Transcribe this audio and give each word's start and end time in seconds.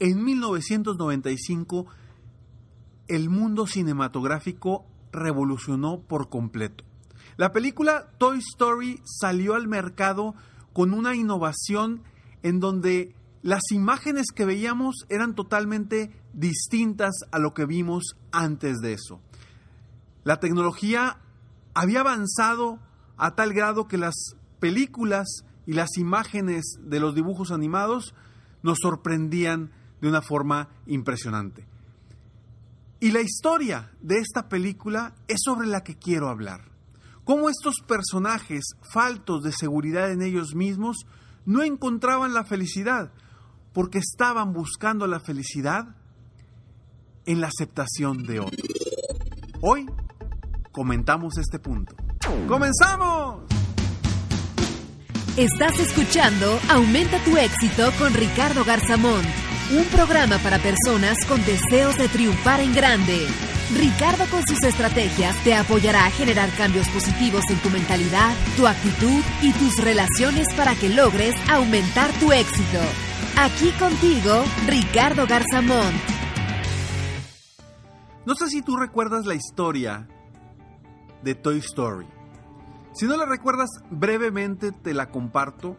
En 0.00 0.24
1995, 0.24 1.86
el 3.08 3.30
mundo 3.30 3.66
cinematográfico 3.66 4.86
revolucionó 5.12 6.00
por 6.00 6.28
completo. 6.28 6.84
La 7.36 7.52
película 7.52 8.10
Toy 8.18 8.38
Story 8.38 9.00
salió 9.04 9.54
al 9.54 9.68
mercado 9.68 10.34
con 10.72 10.92
una 10.92 11.14
innovación 11.14 12.02
en 12.42 12.60
donde 12.60 13.14
las 13.42 13.70
imágenes 13.70 14.26
que 14.34 14.44
veíamos 14.44 15.06
eran 15.08 15.34
totalmente 15.34 16.10
distintas 16.32 17.12
a 17.30 17.38
lo 17.38 17.54
que 17.54 17.66
vimos 17.66 18.16
antes 18.32 18.78
de 18.78 18.94
eso. 18.94 19.20
La 20.24 20.40
tecnología 20.40 21.18
había 21.74 22.00
avanzado 22.00 22.78
a 23.16 23.34
tal 23.34 23.52
grado 23.52 23.86
que 23.86 23.98
las 23.98 24.14
películas 24.58 25.44
y 25.66 25.74
las 25.74 25.96
imágenes 25.98 26.64
de 26.80 27.00
los 27.00 27.14
dibujos 27.14 27.50
animados 27.50 28.14
nos 28.62 28.78
sorprendían 28.80 29.70
de 30.04 30.10
una 30.10 30.20
forma 30.20 30.68
impresionante. 30.86 31.64
Y 33.00 33.10
la 33.10 33.22
historia 33.22 33.90
de 34.02 34.18
esta 34.18 34.50
película 34.50 35.14
es 35.28 35.40
sobre 35.42 35.66
la 35.66 35.82
que 35.82 35.96
quiero 35.96 36.28
hablar. 36.28 36.60
Cómo 37.24 37.48
estos 37.48 37.76
personajes, 37.88 38.64
faltos 38.82 39.42
de 39.42 39.52
seguridad 39.52 40.12
en 40.12 40.20
ellos 40.20 40.54
mismos, 40.54 41.06
no 41.46 41.62
encontraban 41.62 42.34
la 42.34 42.44
felicidad, 42.44 43.12
porque 43.72 43.96
estaban 43.96 44.52
buscando 44.52 45.06
la 45.06 45.20
felicidad 45.20 45.96
en 47.24 47.40
la 47.40 47.46
aceptación 47.46 48.24
de 48.24 48.40
otros. 48.40 48.68
Hoy 49.62 49.86
comentamos 50.70 51.38
este 51.38 51.58
punto. 51.58 51.96
¡Comenzamos! 52.46 53.44
Estás 55.38 55.80
escuchando 55.80 56.60
Aumenta 56.68 57.18
tu 57.24 57.36
éxito 57.38 57.90
con 57.98 58.12
Ricardo 58.12 58.64
Garzamón 58.64 59.43
un 59.72 59.84
programa 59.86 60.38
para 60.38 60.58
personas 60.58 61.16
con 61.26 61.42
deseos 61.44 61.96
de 61.96 62.08
triunfar 62.08 62.60
en 62.60 62.74
grande. 62.74 63.26
Ricardo 63.74 64.24
con 64.30 64.46
sus 64.46 64.62
estrategias 64.62 65.36
te 65.42 65.54
apoyará 65.54 66.04
a 66.04 66.10
generar 66.10 66.50
cambios 66.50 66.88
positivos 66.90 67.44
en 67.48 67.58
tu 67.58 67.70
mentalidad, 67.70 68.34
tu 68.56 68.66
actitud 68.66 69.22
y 69.42 69.52
tus 69.52 69.82
relaciones 69.82 70.52
para 70.54 70.74
que 70.74 70.90
logres 70.90 71.34
aumentar 71.48 72.10
tu 72.20 72.32
éxito. 72.32 72.78
Aquí 73.38 73.70
contigo, 73.78 74.44
Ricardo 74.66 75.26
Garzamont. 75.26 75.94
No 78.26 78.34
sé 78.34 78.48
si 78.48 78.62
tú 78.62 78.76
recuerdas 78.76 79.26
la 79.26 79.34
historia 79.34 80.08
de 81.22 81.34
Toy 81.34 81.58
Story. 81.58 82.06
Si 82.92 83.06
no 83.06 83.16
la 83.16 83.26
recuerdas, 83.26 83.70
brevemente 83.90 84.72
te 84.72 84.94
la 84.94 85.10
comparto. 85.10 85.76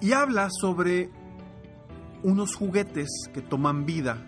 Y 0.00 0.12
habla 0.12 0.48
sobre 0.50 1.10
unos 2.24 2.56
juguetes 2.56 3.08
que 3.32 3.42
toman 3.42 3.84
vida, 3.84 4.26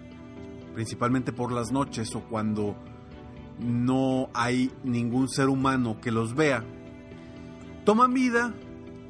principalmente 0.75 1.33
por 1.33 1.51
las 1.51 1.73
noches 1.73 2.15
o 2.15 2.21
cuando 2.21 2.77
no 3.59 4.29
hay 4.35 4.71
ningún 4.85 5.29
ser 5.31 5.49
humano 5.49 5.99
que 6.01 6.13
los 6.13 6.35
vea. 6.35 6.63
Toman 7.85 8.13
vida 8.13 8.55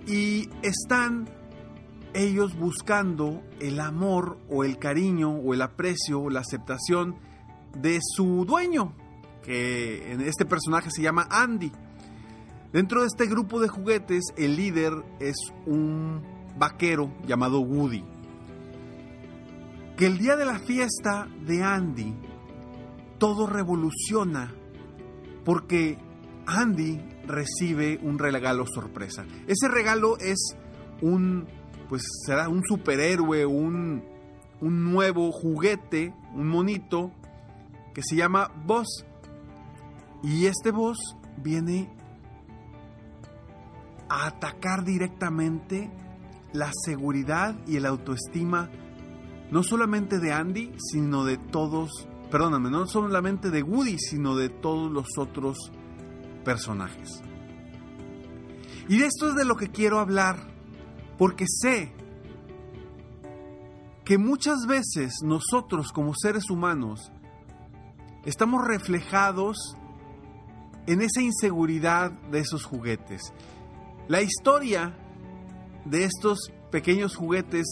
y 0.07 0.49
están 0.63 1.29
ellos 2.15 2.57
buscando 2.57 3.43
el 3.61 3.81
amor 3.81 4.39
o 4.49 4.63
el 4.63 4.79
cariño 4.79 5.33
o 5.33 5.53
el 5.53 5.63
aprecio 5.63 6.21
o 6.21 6.31
la 6.31 6.41
aceptación 6.41 7.17
de 7.77 7.99
su 8.01 8.45
dueño, 8.47 8.93
que 9.43 10.13
en 10.13 10.21
este 10.21 10.45
personaje 10.45 10.91
se 10.93 11.03
llama 11.03 11.27
Andy. 11.29 11.73
Dentro 12.73 13.01
de 13.01 13.09
este 13.09 13.27
grupo 13.27 13.61
de 13.61 13.67
juguetes, 13.67 14.27
el 14.37 14.55
líder 14.57 14.93
es 15.19 15.37
un 15.67 16.23
vaquero 16.57 17.11
llamado 17.27 17.59
Woody 17.61 18.16
que 19.97 20.07
el 20.07 20.19
día 20.19 20.37
de 20.37 20.45
la 20.45 20.59
fiesta 20.59 21.27
de 21.47 21.63
Andy 21.63 22.15
todo 23.19 23.47
revoluciona 23.47 24.53
porque 25.45 25.99
Andy 26.47 27.01
recibe 27.27 27.99
un 28.03 28.19
regalo 28.19 28.67
sorpresa. 28.67 29.25
Ese 29.47 29.69
regalo 29.69 30.19
es 30.19 30.57
un, 31.01 31.47
pues 31.89 32.03
será 32.27 32.49
un 32.49 32.63
superhéroe, 32.65 33.47
un, 33.47 34.05
un 34.61 34.85
nuevo 34.93 35.33
juguete, 35.33 36.13
un 36.35 36.49
monito 36.49 37.11
que 37.95 38.03
se 38.03 38.17
llama 38.17 38.51
Boss. 38.67 39.07
Y 40.23 40.47
este 40.47 40.71
Boss 40.71 41.17
viene 41.39 41.89
a 44.09 44.27
atacar 44.27 44.85
directamente 44.85 45.91
la 46.53 46.71
seguridad 46.85 47.57
y 47.67 47.77
el 47.77 47.87
autoestima 47.87 48.71
no 49.51 49.63
solamente 49.63 50.19
de 50.19 50.33
Andy, 50.33 50.73
sino 50.79 51.25
de 51.25 51.37
todos, 51.37 52.09
perdóname, 52.31 52.71
no 52.71 52.87
solamente 52.87 53.51
de 53.51 53.63
Woody, 53.63 53.99
sino 53.99 54.37
de 54.37 54.49
todos 54.49 54.91
los 54.91 55.07
otros 55.19 55.71
personajes. 56.45 57.23
Y 58.89 58.99
de 58.99 59.07
esto 59.07 59.29
es 59.29 59.35
de 59.35 59.45
lo 59.45 59.57
que 59.57 59.71
quiero 59.71 59.99
hablar, 59.99 60.37
porque 61.19 61.45
sé 61.49 61.93
que 64.05 64.19
muchas 64.19 64.67
veces 64.67 65.15
nosotros 65.25 65.91
como 65.91 66.15
seres 66.15 66.51
humanos 66.51 67.11
estamos 68.25 68.65
reflejados 68.65 69.77
en 70.87 71.01
esa 71.01 71.21
inseguridad 71.21 72.13
de 72.31 72.39
esos 72.39 72.65
juguetes. 72.65 73.33
La 74.07 74.23
historia 74.23 74.97
de 75.85 76.05
estos 76.05 76.53
pequeños 76.71 77.17
juguetes 77.17 77.67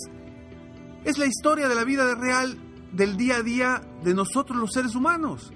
es 1.04 1.18
la 1.18 1.26
historia 1.26 1.68
de 1.68 1.74
la 1.74 1.84
vida 1.84 2.14
real 2.14 2.58
del 2.92 3.16
día 3.16 3.36
a 3.36 3.42
día 3.42 3.82
de 4.02 4.14
nosotros 4.14 4.58
los 4.58 4.72
seres 4.72 4.94
humanos, 4.94 5.52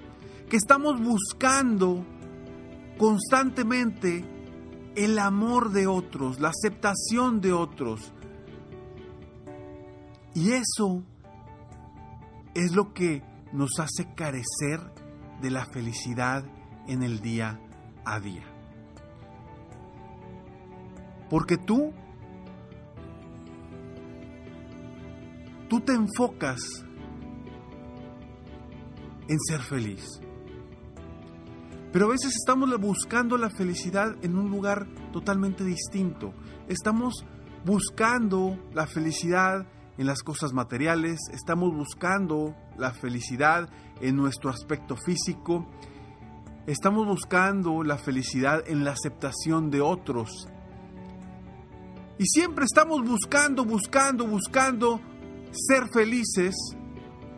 que 0.49 0.57
estamos 0.57 1.01
buscando 1.01 2.05
constantemente 2.97 4.25
el 4.95 5.17
amor 5.17 5.71
de 5.71 5.87
otros, 5.87 6.39
la 6.39 6.49
aceptación 6.49 7.41
de 7.41 7.53
otros. 7.53 8.13
Y 10.35 10.51
eso 10.51 11.03
es 12.53 12.73
lo 12.73 12.93
que 12.93 13.23
nos 13.53 13.79
hace 13.79 14.13
carecer 14.15 14.79
de 15.41 15.49
la 15.49 15.65
felicidad 15.65 16.43
en 16.87 17.03
el 17.03 17.21
día 17.21 17.59
a 18.05 18.19
día. 18.19 18.43
Porque 21.29 21.57
tú 21.57 21.93
tú 25.69 25.79
te 25.81 25.93
enfocas 25.93 26.59
en 29.27 29.39
ser 29.39 29.61
feliz. 29.61 30.19
Pero 31.93 32.05
a 32.05 32.09
veces 32.09 32.35
estamos 32.35 32.69
buscando 32.79 33.37
la 33.37 33.49
felicidad 33.49 34.15
en 34.21 34.37
un 34.37 34.49
lugar 34.49 34.87
totalmente 35.11 35.63
distinto. 35.63 36.33
Estamos 36.67 37.25
buscando 37.65 38.57
la 38.73 38.87
felicidad 38.87 39.67
en 39.97 40.05
las 40.05 40.23
cosas 40.23 40.53
materiales, 40.53 41.19
estamos 41.33 41.75
buscando 41.75 42.55
la 42.77 42.91
felicidad 42.91 43.69
en 44.01 44.15
nuestro 44.15 44.49
aspecto 44.49 44.95
físico, 44.95 45.67
estamos 46.67 47.05
buscando 47.05 47.83
la 47.83 47.97
felicidad 47.97 48.63
en 48.65 48.85
la 48.85 48.91
aceptación 48.91 49.69
de 49.69 49.81
otros. 49.81 50.47
Y 52.17 52.25
siempre 52.25 52.65
estamos 52.65 53.01
buscando, 53.05 53.65
buscando, 53.65 54.25
buscando 54.25 55.01
ser 55.51 55.87
felices 55.91 56.55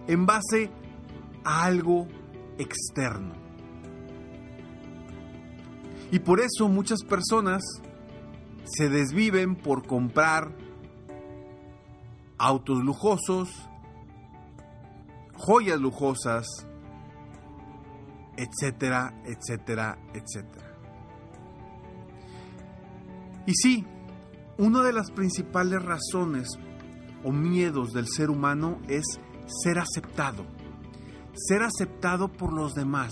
en 0.08 0.26
base 0.26 0.70
a 1.44 1.64
algo 1.64 2.08
externo. 2.58 3.34
Y 6.12 6.20
por 6.20 6.42
eso 6.42 6.68
muchas 6.68 7.04
personas 7.04 7.64
se 8.66 8.90
desviven 8.90 9.56
por 9.56 9.88
comprar 9.88 10.52
autos 12.38 12.84
lujosos, 12.84 13.50
joyas 15.36 15.80
lujosas, 15.80 16.46
etcétera, 18.36 19.14
etcétera, 19.26 19.98
etcétera. 20.14 20.76
Y 23.46 23.54
sí, 23.54 23.86
una 24.58 24.84
de 24.84 24.94
las 24.94 25.12
principales 25.12 25.82
razones 25.82 26.50
o 27.24 27.32
miedos 27.32 27.94
del 27.94 28.08
ser 28.08 28.30
humano 28.30 28.80
es 28.88 29.04
ser 29.64 29.80
aceptado. 29.80 30.46
Ser 31.34 31.64
aceptado 31.64 32.28
por 32.32 32.54
los 32.54 32.74
demás. 32.74 33.12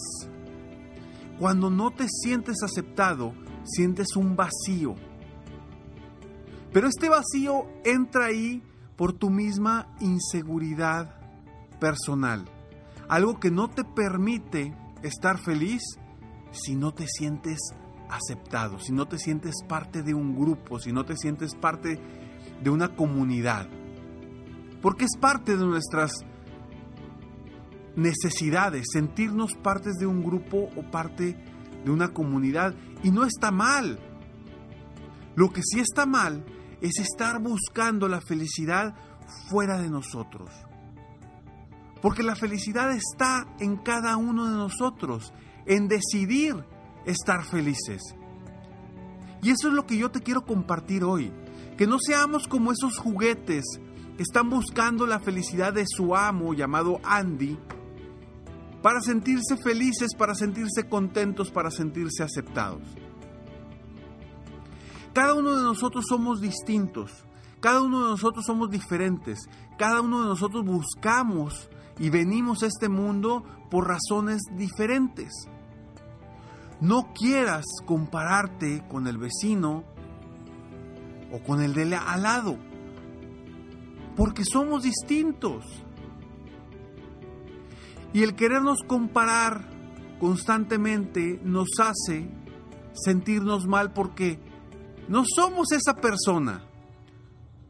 Cuando 1.38 1.69
no 1.69 1.91
te 1.91 2.07
sientes 2.09 2.63
aceptado, 2.63 3.33
sientes 3.63 4.15
un 4.15 4.35
vacío. 4.35 4.95
Pero 6.73 6.88
este 6.88 7.09
vacío 7.09 7.65
entra 7.83 8.25
ahí 8.25 8.61
por 8.95 9.13
tu 9.13 9.29
misma 9.29 9.95
inseguridad 10.01 11.15
personal. 11.79 12.45
Algo 13.07 13.39
que 13.39 13.50
no 13.50 13.69
te 13.69 13.83
permite 13.83 14.75
estar 15.01 15.39
feliz 15.39 15.81
si 16.51 16.75
no 16.75 16.94
te 16.94 17.07
sientes 17.07 17.57
aceptado, 18.09 18.79
si 18.79 18.91
no 18.91 19.07
te 19.07 19.17
sientes 19.17 19.56
parte 19.67 20.03
de 20.03 20.13
un 20.13 20.35
grupo, 20.35 20.79
si 20.79 20.91
no 20.91 21.06
te 21.06 21.15
sientes 21.15 21.56
parte 21.56 22.00
de 22.61 22.69
una 22.69 22.95
comunidad. 22.95 23.67
Porque 24.81 25.06
es 25.06 25.18
parte 25.20 25.58
de 25.58 25.66
nuestras 25.66 26.12
necesidades, 27.96 28.88
sentirnos 28.92 29.54
partes 29.56 29.96
de 29.96 30.06
un 30.06 30.24
grupo 30.24 30.70
o 30.76 30.90
parte 30.90 31.38
de 31.84 31.92
una 31.92 32.10
comunidad. 32.10 32.76
Y 33.04 33.12
no 33.12 33.26
está 33.26 33.52
mal. 33.52 34.00
Lo 35.36 35.52
que 35.52 35.62
sí 35.64 35.80
está 35.80 36.06
mal 36.06 36.46
es 36.81 37.00
estar 37.00 37.40
buscando 37.42 38.08
la 38.08 38.22
felicidad 38.22 38.96
fuera 39.50 39.80
de 39.80 39.90
nosotros. 39.90 40.50
Porque 42.02 42.24
la 42.24 42.36
felicidad 42.36 42.92
está 42.92 43.46
en 43.60 43.78
cada 43.78 44.16
uno 44.16 44.50
de 44.50 44.56
nosotros, 44.56 45.34
en 45.66 45.88
decidir 45.88 46.64
estar 47.06 47.44
felices. 47.44 48.02
Y 49.42 49.52
eso 49.52 49.68
es 49.68 49.74
lo 49.74 49.86
que 49.86 49.98
yo 49.98 50.10
te 50.12 50.22
quiero 50.22 50.46
compartir 50.46 51.04
hoy. 51.04 51.31
Que 51.78 51.88
no 51.88 51.98
seamos 52.00 52.48
como 52.48 52.72
esos 52.72 52.98
juguetes 52.98 53.66
están 54.19 54.50
buscando 54.50 55.07
la 55.07 55.19
felicidad 55.19 55.74
de 55.74 55.86
su 55.88 56.16
amo 56.16 56.54
llamado 56.54 57.00
Andy 57.04 57.57
para 58.81 59.00
sentirse 59.01 59.57
felices, 59.57 60.10
para 60.18 60.36
sentirse 60.36 60.88
contentos, 60.88 61.51
para 61.51 61.71
sentirse 61.71 62.24
aceptados. 62.24 62.81
Cada 65.13 65.33
uno 65.33 65.56
de 65.56 65.63
nosotros 65.63 66.06
somos 66.07 66.39
distintos, 66.39 67.25
cada 67.62 67.81
uno 67.81 68.04
de 68.04 68.10
nosotros 68.12 68.45
somos 68.45 68.69
diferentes, 68.69 69.39
cada 69.77 70.01
uno 70.01 70.21
de 70.21 70.27
nosotros 70.27 70.63
buscamos 70.66 71.69
y 71.98 72.10
venimos 72.10 72.63
a 72.63 72.68
este 72.68 72.89
mundo 72.89 73.44
por 73.71 73.88
razones 73.88 74.42
diferentes. 74.51 75.33
No 76.81 77.13
quieras 77.13 77.66
compararte 77.86 78.86
con 78.88 79.07
el 79.07 79.18
vecino 79.18 79.83
o 81.31 81.39
con 81.39 81.62
el 81.62 81.74
de 81.74 81.95
al 81.95 82.24
lado, 82.24 82.57
porque 84.19 84.44
somos 84.44 84.83
distintos. 84.83 85.63
Y 88.12 88.21
el 88.21 88.36
querernos 88.36 88.80
comparar 88.86 89.69
constantemente 90.19 91.39
nos 91.42 91.69
hace 91.81 92.30
sentirnos 92.94 93.66
mal 93.66 93.94
porque 93.94 94.38
no 95.07 95.24
somos 95.24 95.71
esa 95.71 95.95
persona. 95.95 96.66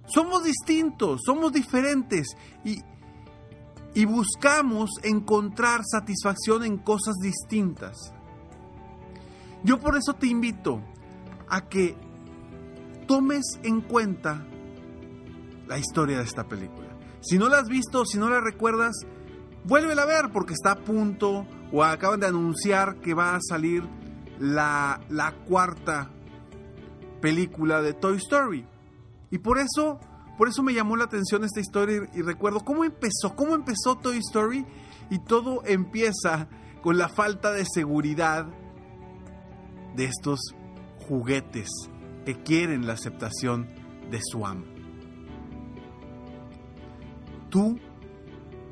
Somos 0.07 0.44
distintos, 0.44 1.22
somos 1.24 1.54
diferentes 1.54 2.30
y, 2.66 2.80
y 3.94 4.06
buscamos 4.06 4.90
encontrar 5.04 5.81
satisfacción 5.86 6.63
en 6.63 6.80
cosas 6.80 7.13
distintas. 7.22 7.96
Yo 9.63 9.80
por 9.80 9.96
eso 9.96 10.13
te 10.13 10.25
invito 10.25 10.81
a 11.48 11.69
que 11.69 11.96
tomes 13.06 13.60
en 13.62 13.81
cuenta 13.81 14.49
la 15.69 15.77
historia 15.77 16.18
de 16.18 16.24
esta 16.24 16.45
película. 16.45 16.89
Si 17.21 17.38
no 17.38 17.48
la 17.48 17.60
has 17.60 17.68
visto, 17.69 18.04
si 18.04 18.18
no 18.18 18.27
la 18.30 18.42
recuerdas, 18.42 18.95
vuélvela 19.63 20.01
a 20.01 20.07
ver 20.07 20.31
porque 20.33 20.54
está 20.54 20.71
a 20.71 20.80
punto 20.83 21.45
o 21.71 21.83
acaban 21.83 22.19
de 22.19 22.27
anunciar 22.27 23.00
que 23.01 23.13
va 23.13 23.36
a 23.36 23.39
salir 23.39 23.83
la, 24.39 25.00
la 25.10 25.31
cuarta 25.31 26.10
película 27.21 27.81
de 27.81 27.94
Toy 27.94 28.18
Story. 28.18 28.66
Y 29.30 29.38
por 29.38 29.60
eso, 29.60 30.00
por 30.38 30.50
eso 30.50 30.63
me 30.63 30.74
llamó 30.74 30.98
la 30.98 31.04
atención 31.04 31.44
esta 31.44 31.60
historia 31.60 32.10
y, 32.13 32.19
y 32.19 32.22
recuerdo 32.24 32.62
cómo 32.62 32.83
empezó, 32.83 33.36
cómo 33.36 33.54
empezó 33.54 33.95
Toy 33.95 34.18
Story 34.18 34.65
y 35.12 35.19
todo 35.19 35.62
empieza 35.65 36.48
con 36.81 36.98
la 36.98 37.10
falta 37.10 37.51
de 37.51 37.65
seguridad 37.72 38.48
de 39.95 40.06
estos 40.06 40.39
juguetes 41.07 41.69
que 42.25 42.42
quieren 42.42 42.88
la 42.88 42.94
aceptación 42.94 43.69
de 44.10 44.19
su 44.24 44.48
amo. 44.48 44.79
Tú, 47.50 47.80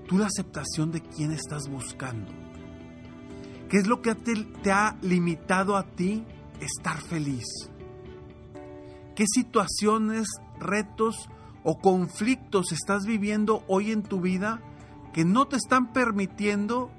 tú 0.08 0.18
la 0.18 0.28
aceptación 0.28 0.92
de 0.92 1.02
quién 1.02 1.32
estás 1.32 1.70
buscando. 1.70 2.32
¿Qué 3.70 3.78
es 3.78 3.88
lo 3.88 4.02
que 4.02 4.16
te, 4.16 4.36
te 4.64 4.72
ha 4.72 4.98
limitado 5.02 5.76
a 5.76 5.84
ti 5.84 6.24
estar 6.62 7.02
feliz? 7.02 7.46
¿Qué 9.16 9.26
situaciones, 9.28 10.28
retos 10.60 11.30
o 11.64 11.80
conflictos 11.80 12.72
estás 12.72 13.06
viviendo 13.06 13.64
hoy 13.68 13.92
en 13.92 14.04
tu 14.04 14.22
vida 14.22 14.62
que 15.14 15.26
no 15.26 15.48
te 15.48 15.58
están 15.58 15.92
permitiendo 15.92 16.92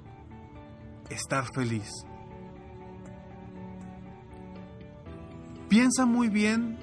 estar 1.10 1.44
feliz? 1.54 1.88
Piensa 5.68 6.06
muy 6.06 6.28
bien 6.28 6.78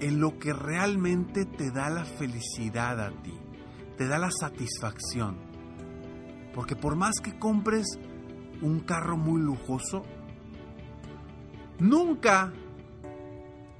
en 0.00 0.20
lo 0.20 0.38
que 0.38 0.52
realmente 0.52 1.44
te 1.44 1.70
da 1.70 1.90
la 1.90 2.04
felicidad 2.04 3.00
a 3.00 3.10
ti, 3.10 3.34
te 3.96 4.06
da 4.06 4.18
la 4.18 4.30
satisfacción. 4.30 5.36
Porque 6.54 6.76
por 6.76 6.96
más 6.96 7.16
que 7.22 7.38
compres 7.38 7.86
un 8.62 8.80
carro 8.80 9.16
muy 9.16 9.40
lujoso, 9.40 10.04
nunca, 11.78 12.52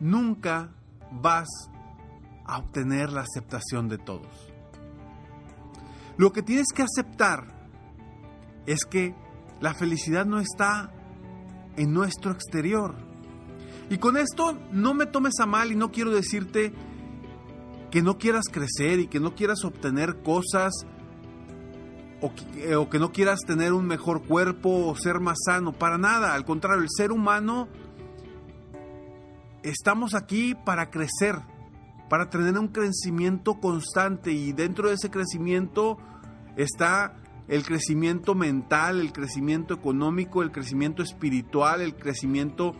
nunca 0.01 0.71
vas 1.11 1.49
a 2.45 2.59
obtener 2.59 3.11
la 3.11 3.23
aceptación 3.23 3.89
de 3.89 3.99
todos. 3.99 4.53
Lo 6.17 6.33
que 6.33 6.43
tienes 6.43 6.69
que 6.75 6.83
aceptar 6.83 7.69
es 8.67 8.85
que 8.85 9.15
la 9.61 9.75
felicidad 9.75 10.27
no 10.27 10.39
está 10.39 10.91
en 11.77 11.93
nuestro 11.93 12.33
exterior, 12.33 12.95
y 13.89 13.99
con 13.99 14.17
esto 14.17 14.59
no 14.73 14.95
me 14.95 15.07
tomes 15.07 15.39
a 15.41 15.47
mal 15.47 15.71
y 15.71 15.77
no 15.77 15.93
quiero 15.93 16.11
decirte 16.11 16.73
que 17.97 18.03
no 18.03 18.19
quieras 18.19 18.45
crecer 18.53 19.01
y 19.01 19.07
que 19.07 19.21
no 19.21 19.35
quieras 19.35 19.65
obtener 19.65 20.17
cosas 20.23 20.87
o 22.21 22.31
que, 22.35 22.77
o 22.77 22.91
que, 22.91 22.99
no 22.99 23.11
quieras 23.11 23.41
tener 23.47 23.73
un 23.73 23.87
mejor 23.87 24.27
cuerpo 24.27 24.89
o 24.89 24.95
ser 24.97 25.19
más 25.19 25.39
sano. 25.47 25.73
Para 25.73 25.97
nada, 25.97 26.35
al 26.35 26.45
contrario, 26.45 26.83
el 26.83 26.91
ser 26.95 27.11
humano 27.11 27.69
estamos 29.63 30.13
aquí 30.15 30.55
para 30.55 30.91
crecer, 30.91 31.37
para 32.11 32.29
tener 32.29 32.59
un 32.59 32.69
crecimiento 32.69 33.55
constante 33.61 34.31
y 34.31 34.53
dentro 34.53 34.89
de 34.89 34.97
ese 34.97 35.09
crecimiento 35.09 35.97
está 36.59 37.15
el 37.49 37.65
crecimiento 37.65 38.35
mental, 38.35 39.01
el 39.01 39.15
crecimiento 39.15 39.73
económico, 39.73 40.43
el 40.43 40.53
crecimiento 40.53 41.03
espiritual, 41.03 41.81
el 41.81 41.95
crecimiento 41.95 42.75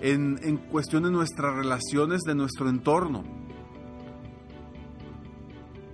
en, 0.00 0.40
en 0.42 0.56
cuestión 0.56 1.02
de 1.02 1.10
nuestras 1.10 1.54
relaciones, 1.56 2.22
de 2.22 2.34
nuestro 2.34 2.70
entorno. 2.70 3.41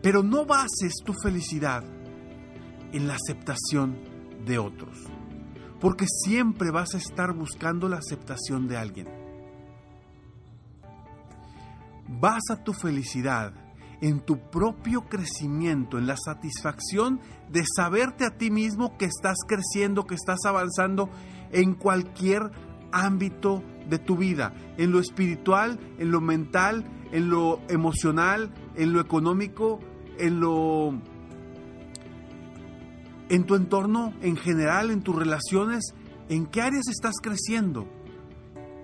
Pero 0.09 0.23
no 0.23 0.47
bases 0.47 0.95
tu 1.05 1.13
felicidad 1.13 1.85
en 2.93 3.07
la 3.07 3.17
aceptación 3.17 3.99
de 4.47 4.59
otros, 4.59 4.97
porque 5.83 6.07
siempre 6.25 6.71
vas 6.71 6.95
a 6.95 6.97
estar 6.97 7.35
buscando 7.35 7.91
la 7.91 7.99
aceptación 7.99 8.69
de 8.69 8.79
alguien. 8.79 9.07
Basa 12.09 12.65
tu 12.65 12.73
felicidad 12.73 13.53
en 14.01 14.21
tu 14.21 14.39
propio 14.49 15.03
crecimiento, 15.11 15.99
en 15.99 16.07
la 16.07 16.17
satisfacción 16.17 17.21
de 17.53 17.65
saberte 17.77 18.25
a 18.25 18.39
ti 18.39 18.51
mismo 18.51 18.97
que 18.97 19.05
estás 19.05 19.37
creciendo, 19.47 20.07
que 20.07 20.15
estás 20.15 20.39
avanzando 20.47 21.11
en 21.53 21.75
cualquier 21.75 22.51
ámbito 22.93 23.63
de 23.91 23.99
tu 23.99 24.17
vida, 24.17 24.55
en 24.79 24.91
lo 24.91 25.01
espiritual, 25.01 25.79
en 25.99 26.11
lo 26.11 26.23
mental, 26.23 26.87
en 27.13 27.29
lo 27.29 27.61
emocional, 27.69 28.55
en 28.75 28.95
lo 28.95 29.01
económico, 29.01 29.81
en 30.19 30.41
lo 30.41 30.95
en 33.29 33.45
tu 33.45 33.55
entorno 33.55 34.15
en 34.23 34.37
general, 34.37 34.91
en 34.91 35.03
tus 35.03 35.15
relaciones, 35.15 35.95
en 36.29 36.47
qué 36.47 36.63
áreas 36.63 36.89
estás 36.89 37.17
creciendo. 37.23 37.87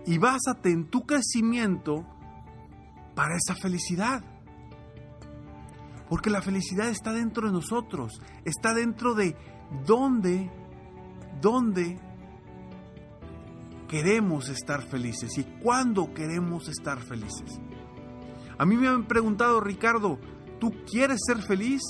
Y 0.06 0.18
básate 0.18 0.70
en 0.70 0.86
tu 0.86 1.06
crecimiento 1.06 2.04
para 3.14 3.36
esa 3.36 3.54
felicidad. 3.54 4.22
Porque 6.08 6.30
la 6.30 6.42
felicidad 6.42 6.88
está 6.88 7.12
dentro 7.12 7.46
de 7.46 7.54
nosotros, 7.54 8.20
está 8.44 8.74
dentro 8.74 9.14
de 9.14 9.34
dónde, 9.86 10.50
dónde 11.40 11.98
queremos 13.88 14.48
estar 14.48 14.82
felices 14.82 15.38
y 15.38 15.44
cuándo 15.44 16.12
queremos 16.12 16.68
estar 16.68 17.00
felices. 17.00 17.58
A 18.58 18.66
mí 18.66 18.76
me 18.76 18.88
han 18.88 19.06
preguntado, 19.06 19.60
Ricardo, 19.60 20.18
¿tú 20.58 20.72
quieres 20.90 21.20
ser 21.26 21.42
feliz 21.42 21.82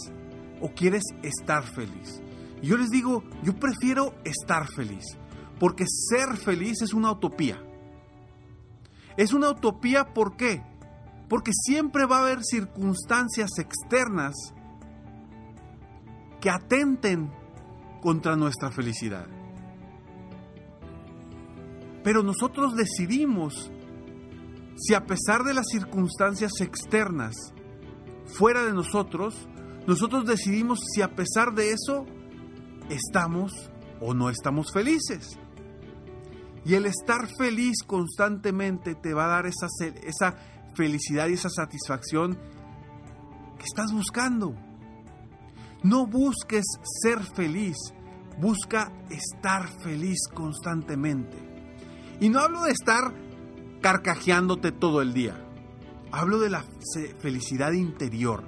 o 0.60 0.70
quieres 0.70 1.02
estar 1.22 1.64
feliz? 1.64 2.22
Y 2.62 2.68
yo 2.68 2.76
les 2.76 2.90
digo, 2.90 3.22
yo 3.42 3.54
prefiero 3.54 4.14
estar 4.24 4.66
feliz, 4.68 5.04
porque 5.58 5.84
ser 5.86 6.36
feliz 6.36 6.82
es 6.82 6.94
una 6.94 7.12
utopía. 7.12 7.62
Es 9.16 9.32
una 9.32 9.50
utopía, 9.50 10.12
¿por 10.12 10.36
qué? 10.36 10.62
Porque 11.28 11.52
siempre 11.52 12.06
va 12.06 12.18
a 12.18 12.22
haber 12.22 12.42
circunstancias 12.42 13.50
externas 13.58 14.34
que 16.40 16.50
atenten 16.50 17.30
contra 18.02 18.36
nuestra 18.36 18.70
felicidad. 18.70 19.26
Pero 22.02 22.22
nosotros 22.22 22.74
decidimos 22.76 23.70
si 24.76 24.94
a 24.94 25.06
pesar 25.06 25.44
de 25.44 25.54
las 25.54 25.66
circunstancias 25.70 26.52
externas 26.60 27.34
fuera 28.26 28.64
de 28.64 28.72
nosotros, 28.72 29.48
nosotros 29.86 30.26
decidimos 30.26 30.80
si 30.94 31.02
a 31.02 31.14
pesar 31.14 31.54
de 31.54 31.72
eso 31.72 32.06
estamos 32.88 33.70
o 34.00 34.14
no 34.14 34.30
estamos 34.30 34.72
felices. 34.72 35.38
Y 36.64 36.74
el 36.74 36.86
estar 36.86 37.28
feliz 37.38 37.82
constantemente 37.86 38.94
te 38.94 39.12
va 39.12 39.26
a 39.26 39.28
dar 39.28 39.46
esa, 39.46 39.66
esa 40.02 40.36
felicidad 40.74 41.28
y 41.28 41.34
esa 41.34 41.50
satisfacción 41.50 42.38
que 43.58 43.64
estás 43.64 43.92
buscando. 43.92 44.54
No 45.82 46.06
busques 46.06 46.64
ser 47.02 47.22
feliz, 47.22 47.76
busca 48.40 48.90
estar 49.10 49.68
feliz 49.82 50.18
constantemente. 50.32 51.36
Y 52.20 52.30
no 52.30 52.40
hablo 52.40 52.62
de 52.62 52.72
estar 52.72 53.12
carcajeándote 53.82 54.72
todo 54.72 55.02
el 55.02 55.12
día. 55.12 55.43
Hablo 56.16 56.38
de 56.38 56.48
la 56.48 56.64
felicidad 57.18 57.72
interior. 57.72 58.44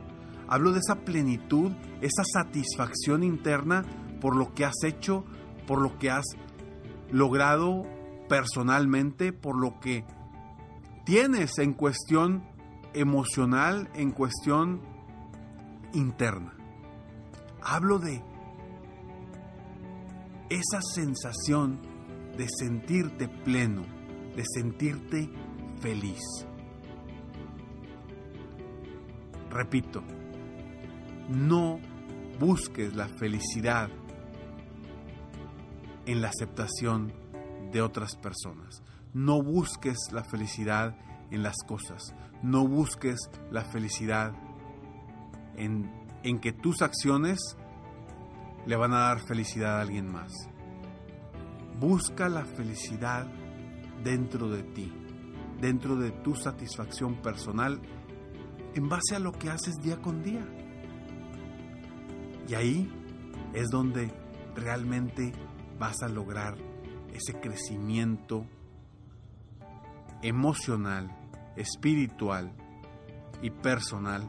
Hablo 0.46 0.70
de 0.70 0.78
esa 0.78 1.00
plenitud, 1.04 1.72
esa 2.00 2.22
satisfacción 2.24 3.24
interna 3.24 3.82
por 4.20 4.36
lo 4.36 4.54
que 4.54 4.64
has 4.64 4.84
hecho, 4.84 5.24
por 5.66 5.82
lo 5.82 5.98
que 5.98 6.08
has 6.08 6.24
logrado 7.10 7.82
personalmente, 8.28 9.32
por 9.32 9.60
lo 9.60 9.80
que 9.80 10.04
tienes 11.04 11.58
en 11.58 11.72
cuestión 11.72 12.44
emocional, 12.94 13.90
en 13.94 14.12
cuestión 14.12 14.80
interna. 15.92 16.54
Hablo 17.62 17.98
de 17.98 18.22
esa 20.50 20.80
sensación 20.94 21.80
de 22.38 22.46
sentirte 22.48 23.26
pleno, 23.26 23.82
de 24.36 24.44
sentirte 24.54 25.28
feliz. 25.80 26.22
Repito, 29.56 30.02
no 31.30 31.80
busques 32.38 32.94
la 32.94 33.08
felicidad 33.08 33.88
en 36.04 36.20
la 36.20 36.28
aceptación 36.28 37.10
de 37.72 37.80
otras 37.80 38.16
personas. 38.16 38.82
No 39.14 39.42
busques 39.42 39.96
la 40.12 40.24
felicidad 40.24 40.94
en 41.30 41.42
las 41.42 41.56
cosas. 41.66 42.14
No 42.42 42.68
busques 42.68 43.18
la 43.50 43.64
felicidad 43.64 44.34
en, 45.56 45.90
en 46.22 46.38
que 46.38 46.52
tus 46.52 46.82
acciones 46.82 47.56
le 48.66 48.76
van 48.76 48.92
a 48.92 48.98
dar 48.98 49.20
felicidad 49.26 49.78
a 49.78 49.80
alguien 49.80 50.12
más. 50.12 50.34
Busca 51.80 52.28
la 52.28 52.44
felicidad 52.44 53.26
dentro 54.04 54.50
de 54.50 54.64
ti, 54.64 54.92
dentro 55.62 55.96
de 55.96 56.10
tu 56.10 56.34
satisfacción 56.34 57.22
personal, 57.22 57.80
en 58.76 58.90
base 58.90 59.16
a 59.16 59.18
lo 59.18 59.32
que 59.32 59.48
haces 59.48 59.76
día 59.82 59.96
con 60.02 60.22
día. 60.22 60.46
Y 62.46 62.54
ahí 62.54 62.92
es 63.54 63.68
donde 63.68 64.12
realmente 64.54 65.32
vas 65.78 66.02
a 66.02 66.08
lograr 66.08 66.56
ese 67.14 67.40
crecimiento 67.40 68.46
emocional, 70.22 71.10
espiritual 71.56 72.52
y 73.40 73.50
personal 73.50 74.22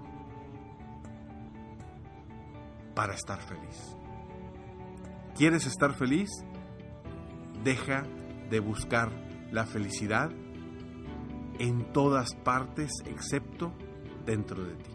para 2.95 3.15
estar 3.15 3.41
feliz. 3.41 3.97
¿Quieres 5.35 5.67
estar 5.67 5.93
feliz? 5.93 6.29
Deja 7.65 8.03
de 8.49 8.61
buscar 8.61 9.11
la 9.51 9.65
felicidad 9.65 10.31
en 11.59 11.91
todas 11.91 12.33
partes 12.35 12.91
excepto 13.05 13.73
dentro 14.27 14.63
de 14.63 14.75
ti. 14.75 14.91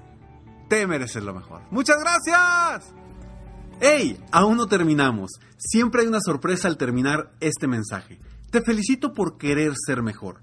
Te 0.69 0.87
mereces 0.87 1.23
lo 1.23 1.35
mejor. 1.35 1.63
Muchas 1.71 1.97
gracias. 1.99 2.95
¡Hey! 3.81 4.23
Aún 4.31 4.57
no 4.57 4.67
terminamos. 4.67 5.33
Siempre 5.57 6.03
hay 6.03 6.09
una 6.09 6.21
sorpresa 6.21 6.69
al 6.69 6.77
terminar 6.77 7.33
este 7.41 7.67
mensaje. 7.67 8.21
Te 8.51 8.63
felicito 8.63 9.13
por 9.13 9.37
querer 9.37 9.73
ser 9.75 10.03
mejor. 10.03 10.43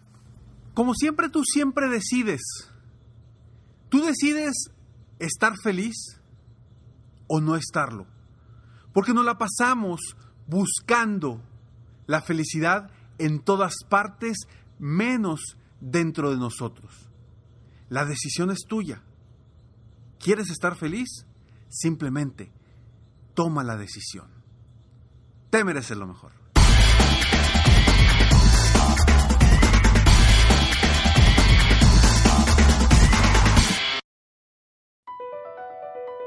Como 0.73 0.93
siempre, 0.93 1.29
tú 1.29 1.43
siempre 1.43 1.89
decides. 1.89 2.41
Tú 3.89 4.03
decides 4.03 4.71
estar 5.19 5.53
feliz 5.61 6.21
o 7.27 7.41
no 7.41 7.55
estarlo. 7.55 8.07
Porque 8.93 9.13
nos 9.13 9.25
la 9.25 9.37
pasamos 9.37 9.99
buscando 10.47 11.41
la 12.07 12.21
felicidad 12.21 12.89
en 13.17 13.39
todas 13.39 13.75
partes, 13.89 14.37
menos 14.79 15.57
dentro 15.79 16.31
de 16.31 16.37
nosotros. 16.37 17.09
La 17.89 18.05
decisión 18.05 18.51
es 18.51 18.65
tuya. 18.67 19.03
¿Quieres 20.19 20.49
estar 20.49 20.75
feliz? 20.75 21.25
Simplemente 21.69 22.51
toma 23.33 23.63
la 23.63 23.77
decisión. 23.77 24.29
Te 25.49 25.63
mereces 25.63 25.97
lo 25.97 26.07
mejor. 26.07 26.40